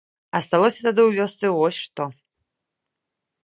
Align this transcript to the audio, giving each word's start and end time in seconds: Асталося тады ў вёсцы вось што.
Асталося 0.39 0.79
тады 0.87 1.01
ў 1.05 1.11
вёсцы 1.19 1.45
вось 1.59 1.79
што. 1.85 2.03